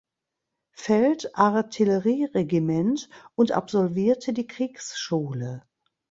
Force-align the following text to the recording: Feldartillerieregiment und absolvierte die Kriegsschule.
Feldartillerieregiment 0.71 3.07
und 3.35 3.51
absolvierte 3.51 4.33
die 4.33 4.47
Kriegsschule. 4.47 5.61